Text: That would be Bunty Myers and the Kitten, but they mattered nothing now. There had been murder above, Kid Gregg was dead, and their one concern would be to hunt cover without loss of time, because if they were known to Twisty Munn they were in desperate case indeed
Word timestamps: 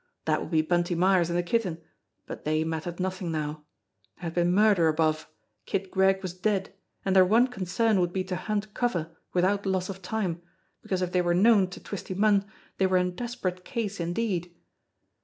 That 0.25 0.39
would 0.41 0.49
be 0.49 0.63
Bunty 0.63 0.95
Myers 0.95 1.29
and 1.29 1.37
the 1.37 1.43
Kitten, 1.43 1.79
but 2.25 2.43
they 2.43 2.63
mattered 2.63 2.99
nothing 2.99 3.31
now. 3.31 3.65
There 4.15 4.23
had 4.23 4.33
been 4.33 4.51
murder 4.51 4.87
above, 4.87 5.29
Kid 5.67 5.91
Gregg 5.91 6.23
was 6.23 6.33
dead, 6.33 6.73
and 7.05 7.15
their 7.15 7.23
one 7.23 7.45
concern 7.47 7.99
would 7.99 8.11
be 8.11 8.23
to 8.23 8.35
hunt 8.35 8.73
cover 8.73 9.15
without 9.33 9.67
loss 9.67 9.89
of 9.89 10.01
time, 10.01 10.41
because 10.81 11.03
if 11.03 11.11
they 11.11 11.21
were 11.21 11.35
known 11.35 11.67
to 11.69 11.79
Twisty 11.79 12.15
Munn 12.15 12.45
they 12.79 12.87
were 12.87 12.97
in 12.97 13.13
desperate 13.13 13.63
case 13.63 13.99
indeed 13.99 14.51